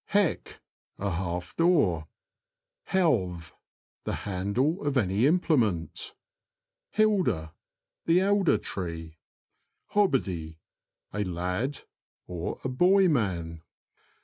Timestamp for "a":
0.97-1.11, 11.13-11.23, 12.27-12.67